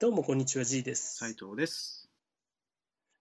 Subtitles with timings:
[0.00, 1.18] どうもこんにちは、G です。
[1.18, 2.10] 斉藤です。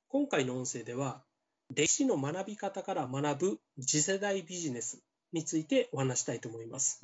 [0.07, 1.23] 今回の音声では、
[1.69, 6.99] 歴史の学び方から学ぶ次世代ビジネスについてお話したいと思います。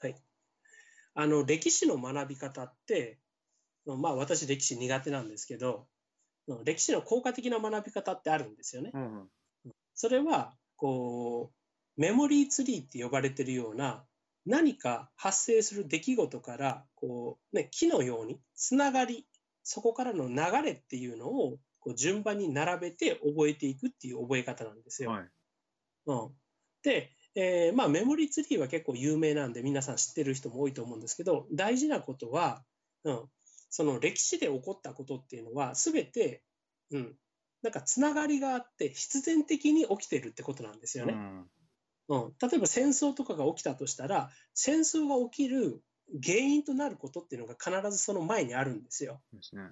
[0.00, 0.16] はい。
[1.14, 3.20] あの、歴史の学び方って、
[3.86, 5.86] まあ私歴史苦手なんですけど、
[6.64, 8.90] 歴史の効果的な学び方ってあるんですよね。
[8.92, 9.72] うんうん。
[9.94, 11.52] それは、こ
[11.96, 14.04] う、メモリーツリーって呼ばれてるような、
[14.46, 19.26] 何か発生する出来事から、こう、ね、木のようにつながり、
[19.62, 25.12] そこからの流れっていうのを、こう順番に並べて覚えていくっていう覚え方なんですよ。
[25.12, 25.28] はい。
[26.06, 26.30] うん、
[26.82, 32.62] で、えーまあ、メモリーツリーは結構有名なんで皆さん知ってる人も多いと思うんですけど大事なことは、
[33.04, 33.22] うん、
[33.70, 36.42] その歴史で起こったことっていうのは全て、
[36.90, 37.14] うん、
[37.62, 41.12] なんかつながりがあって必然的に起きてるってことなんですよね。
[41.12, 41.46] うん。
[42.10, 45.80] うん、例えば戦争とかが起きたとしたら戦争が起きる
[46.22, 49.20] 原因となることっていうのが必ずその前にあるんですよ。
[49.32, 49.62] ですね。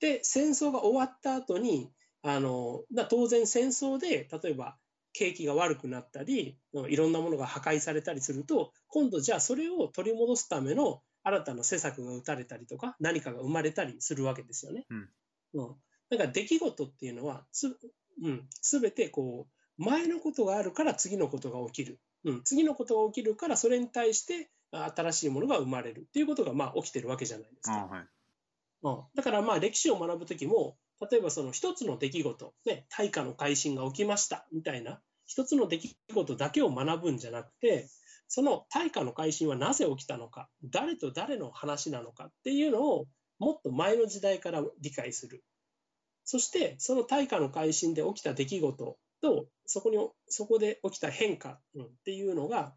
[0.00, 4.76] で戦争が終わった後にあのな当然戦争で例えば
[5.12, 14.86] 景気が悪くなったりうんいろんなものが破壊されたりすると今度じゃあそれを取り戻すための新たな施策が打たれたりとか何かが生まれたりするわけですよね。
[14.90, 15.08] うん
[15.54, 15.74] うん
[16.10, 17.66] だから出来事っていうのはす、
[18.22, 27.80] うん、全てこう前のことがあるから次のことが起きる、うん、次のことが起きるからそれに対してあ新しいものが生まれるっていうことがまあ起きてるわけじゃないですか。
[27.80, 28.06] あはい。
[28.82, 30.76] うん、だからまあ歴史を学ぶときも、
[31.10, 37.88] 例えばその一つの出来事、ね、大化の改新が起きましたみたいな、一つの出来事だけを学ぶんじゃなくて、
[38.28, 43.06] その大化の改新はなぜ起きたのか、誰と誰の話なのかっていうのを
[43.38, 45.42] もっと前の時代から理解する。
[46.24, 49.96] そして、その大化の改新で起きた出来事と、そこに、
[50.28, 52.74] そこで起きた変化、うんっていうのが、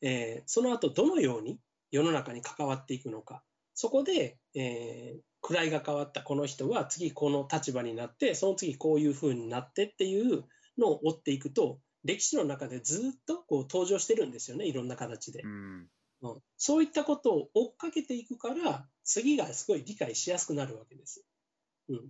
[0.00, 1.58] えーその後どのように
[1.90, 3.42] 世の中に関わっていくのか。
[3.74, 10.44] そこで、えー位が変わったこの人は次この立場になって、その次こういう風になってっていう
[10.78, 15.48] のを追っていくと、歴史の中でずっとこう登場してるんですよね、いろんな形でう。
[15.48, 15.88] ん。
[16.22, 21.24] うんそういったことを追っかけていくから、次がすごい理解しやすくなるわけです。
[21.88, 22.08] うん、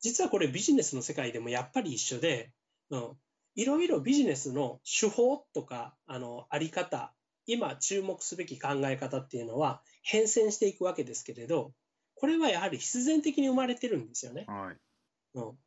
[0.00, 2.52] 実はこれビジネスの世界でもやっぱり一緒で、
[2.94, 3.16] うん、
[3.56, 7.12] いろいろビジネスの手法とか、あの、あり方、
[7.46, 11.72] 今注目すべき考え方っていうのは変遷していくわけですけれど、
[12.14, 14.44] これはやはり必然的に生まれてるんですよね。
[14.46, 14.76] はい。
[15.34, 15.58] うん、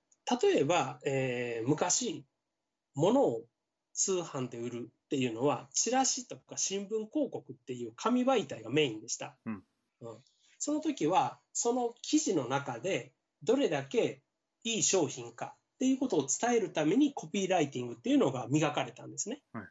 [0.41, 2.25] 例えば、えー昔、
[2.95, 3.43] 物を
[3.93, 9.37] 通販で売るっていうのは、チラシとか新聞広告っていう紙媒体がメインでした。
[9.45, 9.63] うん
[10.01, 10.17] うん
[10.59, 14.23] その時は、その記事の中で、どれだけ
[14.63, 19.43] いい商品かっていうことを伝えるためにコピーライティングっていうのが磨かれたんですね。
[19.53, 19.65] はい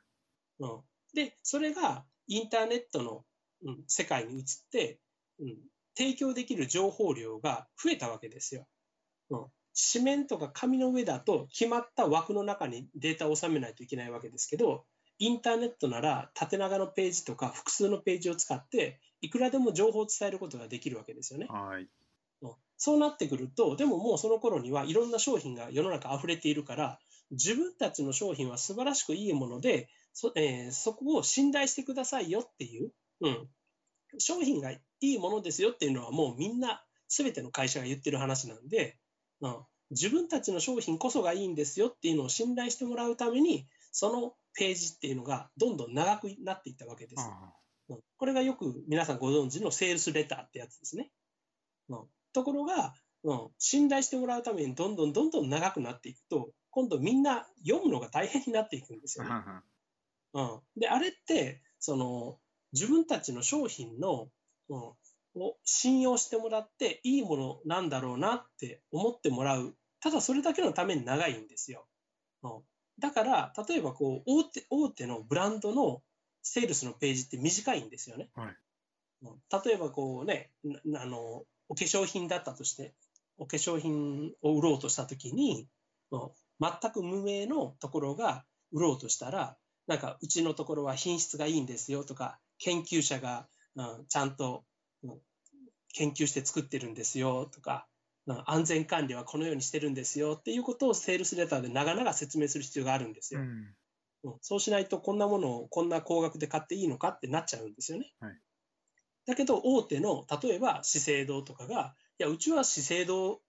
[0.61, 0.81] うん、
[1.15, 3.25] で、それがインターネットの、
[3.65, 5.01] うん、世界に移って、
[5.41, 5.57] うん、
[5.97, 8.69] 提供できる情報量が増えたわけですよ。
[9.31, 9.47] うん、
[9.93, 14.85] 紙面とか紙の上だと決まった枠の中にデータを収めないといけないわけですけど、
[15.19, 21.47] インターネットなら縦長のページとか複数のページを使って、いくらでも情報を伝えることができるわけですよね。
[21.49, 21.89] はい。
[22.77, 26.99] うんそうなってくると、でももうその頃にはいろんな商品が世の中溢れているから、
[27.31, 33.49] 自分たちの商品は素晴らしくいいもので、そ,、えーそこを信頼してくださいよっていう、うん、
[34.19, 38.99] 商品がいいものですよっていうのはもうみんな全ての会社が言ってる話なんで、
[39.41, 39.57] うん、
[39.91, 47.23] 自分たちの商品こそがいいんですよっていうのを信頼してもらうために、そのページっていうのがどんどん長くなっていったわけです。
[47.23, 47.53] あ
[47.89, 48.01] うん。
[48.17, 51.11] これがよく皆さんご存知のセールスレターってやつですね。
[51.89, 51.99] うん
[52.37, 52.93] ところが、
[53.25, 59.31] うん、信頼してもらうためにどんどんどんどん長くなっていくと、今度みんな読むのが大変になっていくんですよね。
[59.33, 59.63] あ。
[60.35, 62.39] うん、で、あれって、その、
[62.73, 64.29] 自分たちの商品の、
[64.69, 64.79] うん、
[65.41, 69.75] を信用してもらっていいものなんだろうなって思ってもらう。
[70.01, 71.87] ただそれだけのために長いんですよ。
[72.43, 72.51] うん、
[72.99, 76.03] だから、例えばこう、大手、大手のブランドの
[76.43, 78.29] セールスのページって短いんですよね。
[78.35, 78.57] はいうん
[79.65, 80.51] 例えばこうね、
[80.85, 82.95] なあの、お化粧品だったとして、
[83.39, 85.69] お化粧品を売ろうとしたときに、
[86.11, 86.21] うん
[86.59, 94.65] 全く無名のところが売ろうとしたら、なんかうちのところは品質がいいんですよとか、研究者が、うんちゃんと、
[95.03, 95.19] うん
[95.93, 97.87] 研究して作ってるんですよとか、
[98.27, 103.41] うん安全管理はこのようにしてるんですよっていうことをセールスレターで長々説明する必要があるんですよ。
[103.41, 103.49] うん。
[103.49, 108.13] うんそうしないとこんなものをこんな高額で買っていいのかってなっちゃうんですよね。
[108.19, 108.33] はい
[109.27, 113.41] だけど大手の例えば資生堂とかがいやうちは資生堂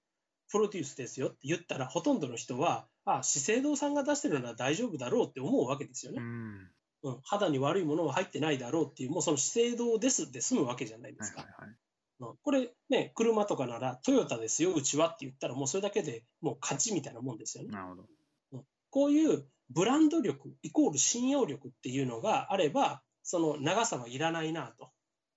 [0.50, 6.18] プロデュースですよって言ったらほとんどの人はあ資生堂さんが出してるなら大丈夫だろうって思うわけですよね。
[6.20, 6.72] うん。
[7.04, 11.42] うん、肌に悪いものは入ってないだろうっていうもうその資生堂ですで済むわけじゃないですか。
[11.42, 11.76] はいはい
[12.20, 17.70] これね、車とかならトヨタですよ、うちはって言ったらもうそれだけでもう勝ちみたいなもんですよね。
[17.70, 18.66] なるほど。
[18.90, 24.90] こういうブランド力イコール信用力っていうのがあれば、その長さはいらないなと。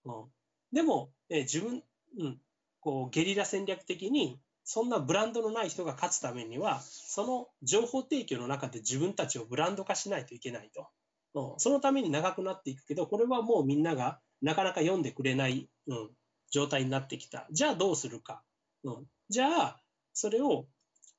[0.04, 0.24] うん、
[0.72, 1.82] でも、えー自分、
[2.18, 2.40] うん、
[2.80, 10.88] こうゲリラ戦略的に、そんなブランドのない人が勝つためには、その情報提供の中で自分たちをブランド化しないといけないと。
[11.34, 16.10] うん、そのために長くなっていくけど、これはもうみんながなかなか読んでくれない、うん、
[16.50, 17.46] 状態になってきた。
[17.50, 18.42] じゃあどうするか。
[18.84, 19.80] うん、じゃあ、
[20.12, 20.66] それを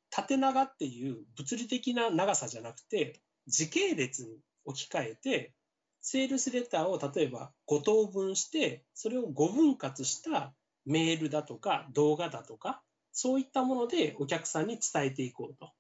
[0.09, 5.53] 縦長っていう物理的な長さじゃなくて、時系列に置き換えて、
[6.01, 10.53] セールスレターを例えば5等分して、それを5分割した
[10.86, 12.81] メールだとか動画だとか、
[13.12, 15.71] そういったものでお客さんに伝えていこうと。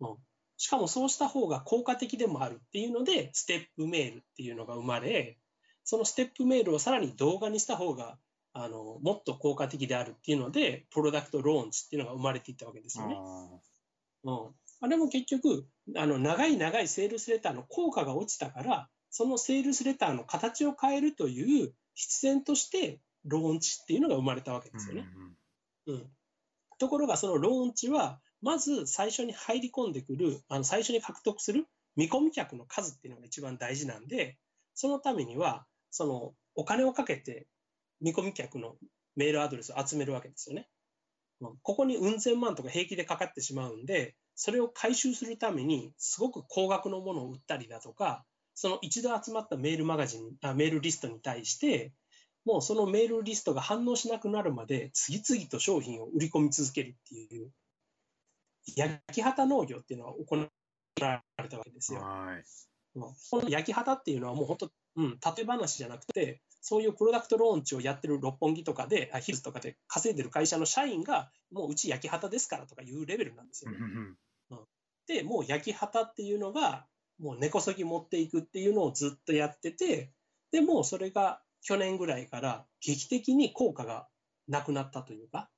[0.00, 0.16] うん、
[0.56, 5.38] しかもそうした方が効果的でもあるっていうので、ステップメールっていうのが生まれ、
[5.82, 8.18] そのステップメールをさらに動画にした方が
[8.52, 13.16] あのもっと効果的であるっていうので、プロダクトローンチっていうのが生まれていったわけですよね。
[13.18, 13.58] あ
[14.24, 15.66] うん、あれも結局
[15.96, 25.08] あの長い長いセールスレターの効果が落ちたからそのセールスレターの形を変えるという必然としてローンチっていうのが生まれたわけーですよね。
[25.86, 26.06] うんうん
[26.80, 34.36] ところがそのローンチはまず最初に入り込んでくるあの最初に獲得する見込み客の数っていうのが一番大事なんで
[34.74, 37.46] そのためにはそのお金をかけて
[38.00, 38.74] 見込み客の
[39.14, 40.66] メールアドレスを集めるわけですよね。
[41.40, 51.92] うんここにうん千万とか平気でかかってしまうんでそれを回収するためにすごく高額のものを売ったりだとかその一度集まったメールマガジンあメールリストに対して
[52.44, 57.50] もうそのメールリストが反応しなくなるまで次々と商品を売り込み続けるっていう
[58.76, 60.48] 焼き畑農業っていうのは行わ
[61.42, 62.00] れたわけですよ。
[62.00, 62.36] はい。
[62.36, 62.44] うん
[62.94, 73.78] この焼き畑っていうのはもう本当、うん、例え話じゃなくてそういうプロダクトローンチをやってる六本木とかであヒルズとかで稼いでる会社の社員がもううち焼き畑ですからとかいうレベルなんですよね。
[75.08, 76.86] でもう焼き畑っていうのが
[77.18, 80.12] もう根こそぎ持っていくっていうのをずっとやってて
[80.50, 84.08] でもうそれが去年ぐらいから劇的に効果が
[84.48, 85.48] なくなったというか、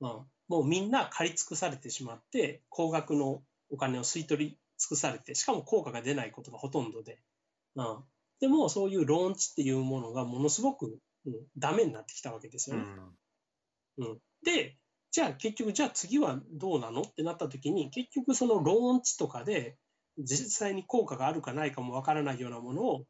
[0.00, 0.10] うん、
[0.48, 7.20] もうみんな借り尽くされてしまって高額のお金を吸い取り尽くされてしかも効果が出ないことがほとんどで、
[7.76, 7.98] うん、
[8.40, 12.82] でもそういうローンチっていうものがものすごく、うん、ダメになってきたわけですよね。
[13.98, 14.76] うん、で
[15.12, 17.02] じゃあ結局じゃあ次はどうなの？
[17.02, 19.76] ってなった時に結局そのローンチとかで
[20.18, 23.04] 実際に効果があるかないかもわからないようなものを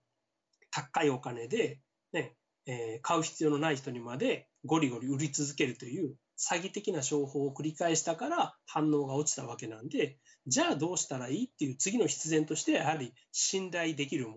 [0.70, 1.80] 高いお金で、
[2.12, 2.34] ね
[2.66, 14.36] えー買う必要のない人にまでゴリゴリ売り続けるという詐欺的な商法を繰り返したから反応が落ちたわけなんでじゃあどうしたらいいっていう次の必然としてやはり信頼できるも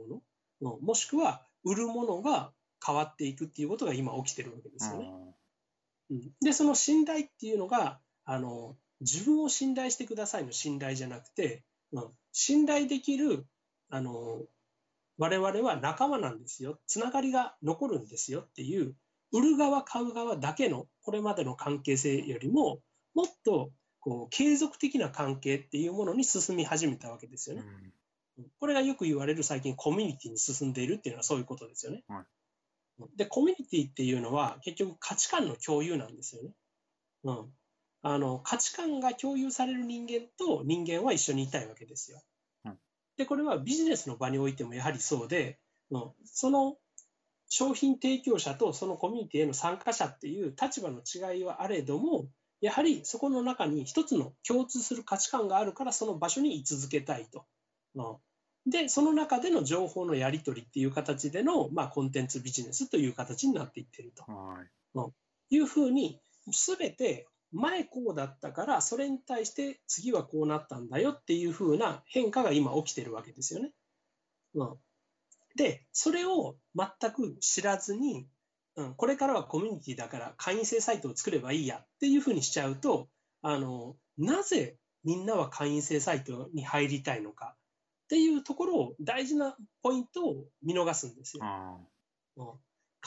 [0.62, 2.52] の、うんもしくは売るものが
[2.86, 5.08] 変わっていくっていうことが今起きてるわけですよね。
[6.10, 11.64] うんでその信頼っていうのがあの自分を信頼してくださいの信頼じゃなくて、うん、
[12.32, 13.46] 信頼できる
[13.90, 14.42] あの
[15.18, 18.96] 我々は仲間なんですよつながりが残るんですよっていう
[19.32, 22.80] 売る側買う側だけのこれまでの関係性よりも
[23.14, 27.64] もっとこう継続的な関係っていうものに進み始めたわけですよね。
[27.64, 27.94] うん
[28.60, 32.04] これがよく言われる最近コミュニティに進んでいるっていうのはそういうことですよね。
[32.08, 32.26] はい
[33.16, 36.52] でコミュニティっていうのは結局価値観の共有なんですよね。
[37.24, 37.54] うん、
[38.14, 42.22] あの価値観が共有される人間と人間は一緒にいたいわけですよ。
[42.66, 42.78] うん
[43.18, 45.60] でこれはビジネスの場においてもやはりそうで、
[45.90, 46.78] うん、その
[47.50, 52.28] 商品提供者とそのコミュニティへの参加者っていう立場の違いはあれども
[52.62, 57.46] やはりそこの中に一つの共通する価値観があるからその場所に居続けたいと。
[57.96, 58.16] うん
[58.70, 65.56] でその中での情報のやり取りっていう形での、まあ、コンテンツビジネスという形になっていってるとはい。
[65.56, 66.20] いうふうに
[66.52, 73.72] 全て前こうだったからそれに対して次はこうなったんだよっていうふうな変化が今起きてるわけですよね。
[74.56, 74.76] うん、
[75.56, 78.28] でそれを全く知らずに、
[78.76, 83.08] うん、これからはコミュニティだから会員制サイトを作ればいいやっていうふうにしちゃうと
[83.42, 91.44] あのなぜみんなは会員制サイトに入りたいのかっていうところを大事なポイントを見逃すんですよ。
[91.46, 91.78] あ
[92.38, 92.48] うん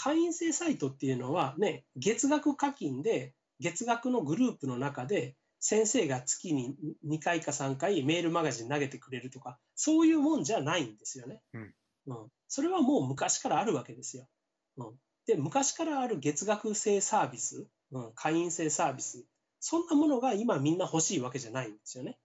[0.03, 6.75] 会員制サイトっていうのはね、月額課金で、月額のグループの中で、先生が月に
[7.07, 11.43] 2回か3回メールマガジン投げてくれるとか、そういうもんじゃないんですよね。
[11.53, 11.75] うん
[12.07, 14.27] うんそれはもう昔からあるわけですよ。
[14.79, 14.95] うん
[15.27, 19.25] で、昔からある月額制サービス、うん、会員制サービス、
[19.61, 22.19] そんなものが今みんな欲しいわけじゃないんですよね。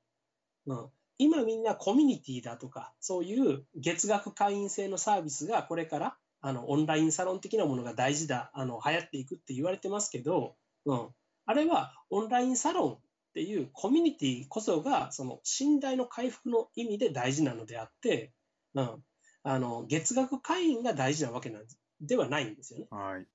[0.65, 11.10] うん今みんなコミュニティだとか、そういう月額会員制のサービスがこれからあのオンラインサロン的なものが大事だ、あの流行っていくって言われてますけど、うん、
[11.46, 13.00] あれはオンラインサロンっ
[13.34, 18.32] ていうコミュニティこそがその信頼の回復の意味で大事なのであって、
[18.74, 19.04] うん、
[19.44, 21.64] あの月額会員が大事なわけなん
[22.02, 22.88] ではないんですよね。
[22.90, 23.25] はい。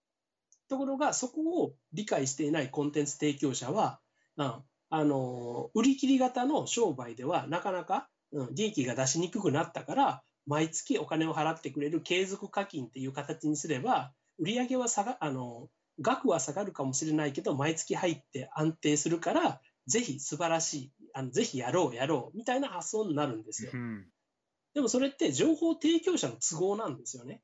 [0.69, 4.01] ところが、そこを理解していないコンテンツ提供者は、
[4.37, 4.55] うん
[4.93, 15.69] あの売り切り型の商売ではなかなか、うん、利益が出しにくくなったから、毎月お金を払ってくれる継続課金っていう形にすれば、売上は下があの
[16.01, 23.77] 額は下がるかもしれないけど、毎月入って安定するから、ぜひ素晴らしい、あのぜひやろう、やろうみたいな発想になるんですよう。
[23.77, 24.07] ん。
[24.75, 27.43] でもそれって情報提供者の都合なんですよね。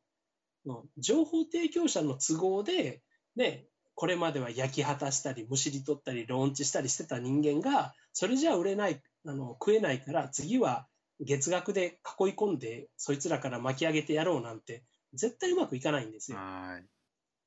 [0.65, 3.03] うん、情報提供者の都合で、
[3.37, 10.87] ね、これまでは焼き果たしたり、むしり取ったり、ローンチしたりしてた人間が、それじゃ売れない、あの食えないから、次は
[11.21, 14.85] 月額で囲い込んで、そいつらから巻き上げてやろうなんて、
[15.15, 16.39] 絶対うまくいかないんですよ。
[16.39, 16.87] はい。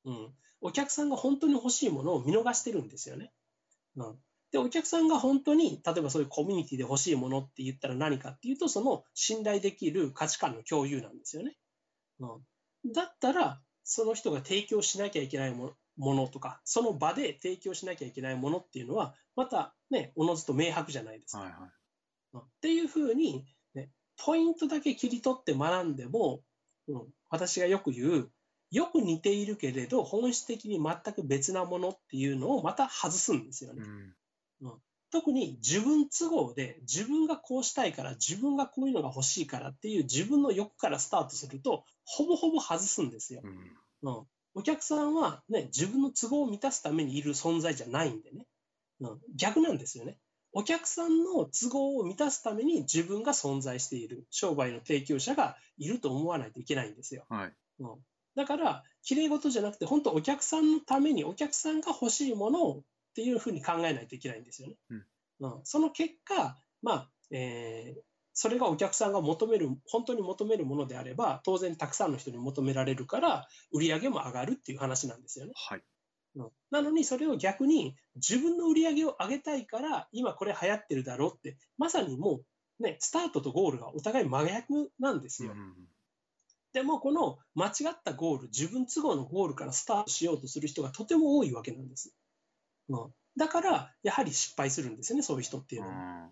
[0.06, 3.32] うん、お客さんが本当に欲しいものを見逃してるんですよね。
[3.96, 4.16] うん、
[4.52, 11.56] で、お客さんが本当に、例えばそういうコミュニティで欲しいものって言ったら何かっていうと、その信頼できる価値観の共有なんですよね。
[12.18, 12.26] う
[12.88, 21.42] ん、だったら、その人が提供しなきゃいけないもものとか、その場で提供しなきゃいけないものっていうのは、またね、おのずと明白じゃないですか。
[21.42, 21.50] はい。
[21.50, 21.60] はい。
[22.34, 26.42] うんっていうふうに、ね、ポイントだけ切り取って学んでも、
[26.88, 28.30] うん、私がよく言う、
[28.70, 33.82] よく似ているけれど、本質的に全く別なものっていうのをまた外すんですよね
[34.62, 34.68] う。
[34.68, 34.72] ん。
[35.10, 43.42] 特に自分都合で、自分がこうしたいから、自分がこういうのが欲しいからっていう自分の欲からスタートすると、ほぼほぼ外すんですよ。
[43.44, 44.10] うん。
[44.12, 48.46] うん、お客さんは、ね、自分の都合を満たすためにいる存在じゃないんでね、
[49.00, 50.16] うん、逆なんですよね。
[50.52, 57.24] お客さんの都合を満たすために自分が存在している商売の提供者がいると思わないといけないんですよ。
[57.28, 57.52] はい。
[57.80, 57.88] うん、
[58.40, 62.82] だから、きれい事じゃなくて、本当お客さんのために、お客さんが欲しいものをっ
[63.14, 64.76] ていうふうに考えないといけないんですよね。
[64.88, 65.04] うん
[65.40, 68.00] うん、その結果、まあ、えー
[68.32, 75.52] それがお客さんが求める、本当に求めるものであれば、当然たくさんの人に求められるから、売り上げも上がるっていう話なんですよね。
[75.56, 75.82] はい。
[76.36, 82.40] うんなのに、それを逆に自分の売り上げを上げたいから、今これ流行ってるだろうって、まさにも
[82.78, 85.52] う、ね、スタートとゴールがお互い真逆なんですよ。
[85.52, 85.74] うん
[86.72, 92.14] でも、この間違ったゴール、自分都合のゴールからスタートしようとする人がとても多いわけなんです。
[92.88, 96.30] うん、だから、やはり失敗するんですよね、そういう人っていうのは。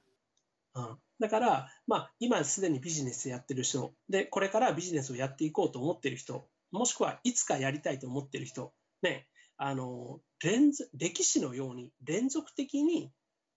[0.74, 9.26] うん、だから、まあ、今すでにビジネスやってる人で、これからビジネスをやっていこうと思ってる人、もしくはいつかやりたいと思ってる人、ね、
[9.56, 13.10] あの連続歴史のように連続的に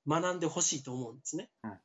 [0.07, 1.49] 学んでほしいと思うんですね。
[1.63, 1.79] うん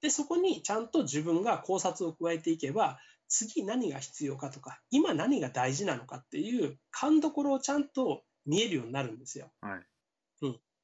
[0.00, 2.98] で、そこにちゃんと自分が考察を加えていけば、
[3.28, 9.50] 次何が必要かとか、今何が大事なのかっていう勘どころをちゃんと見えるようになるんですよ。
[9.60, 9.86] はい。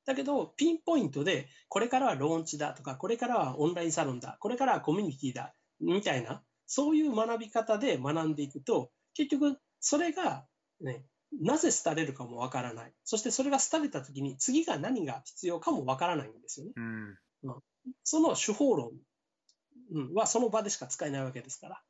[0.05, 10.47] だけど、ピンポイントで、これからはローンチだとか、これからはオンラインサロンだ、これからはコミュニティだ、みたいな、そういう学び方で学んでいくと、結局、それが、
[10.81, 11.05] ね、
[11.41, 12.93] なぜ廃れるかもわからない。
[13.05, 16.73] そしてそれが廃れたときに、次が何が必要かもわからないんですよね。
[16.76, 17.19] うん。
[18.05, 18.93] その手法論
[19.93, 21.83] うんはその場でしか使えないわけですから。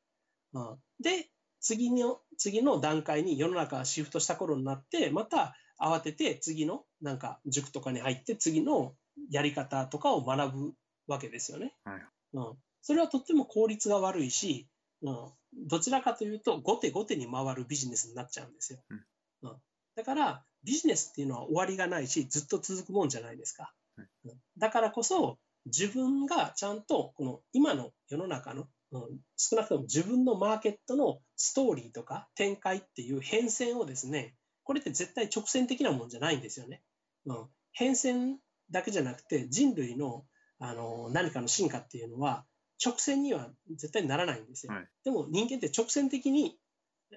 [0.55, 1.31] うんで、
[1.61, 8.95] 次の、次の段階に世の中がシフトした頃になって、また慌てて次のなんか塾とかに入って次の
[9.31, 10.73] やり方とかを学ぶ
[11.07, 11.75] わけですよね。
[11.85, 12.03] はい
[12.35, 14.69] うん、それはとっても効率が悪いし、
[15.03, 15.33] うん、
[15.69, 18.81] どちらかというと後手後手に回るビジネスになっちゃうんですよ。
[18.91, 19.05] うん
[19.43, 19.57] うん
[19.95, 23.75] だからビジネスっていうのは終わりがないしずっと続くもんじゃないですか。
[23.97, 36.83] はいうんだからこそ自分がちゃんとこの今の世の中の、うん、少なくとも自分のマーケットのストーリーとか展開っていう変遷をですねこれって絶対直線的なもんじゃないんですよね。
[37.27, 38.37] うん、変遷
[38.71, 40.25] だけじゃなくて人類の
[40.59, 42.45] あの何かの進化っていうのは
[42.85, 44.73] 直線には絶対ならないんですよ。
[44.73, 46.57] はいでも人間って直線的に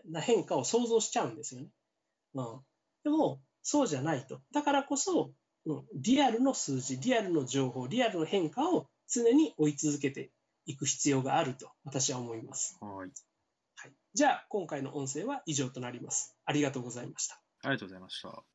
[0.05, 1.67] な変化を想像しちゃうんですよね。
[2.33, 2.59] うん、
[3.03, 4.41] でもそうじゃないと。
[4.51, 5.33] だからこそ、うん、
[5.95, 10.31] リアルの数字、リアルの情報、リアルの変化を常に追い続けて
[10.65, 12.77] いく必要があると私は思います。
[12.81, 13.11] はい。
[13.77, 16.35] はい、じゃあ今回の音声は以上となります。
[16.45, 17.41] ありがとうございました。
[17.63, 18.54] ありがとうございました。